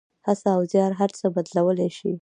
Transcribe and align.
هڅه 0.27 0.47
او 0.55 0.61
زیار 0.71 0.91
هر 0.99 1.09
څه 1.19 1.25
بدلولی 1.35 1.89
شي. 1.97 2.11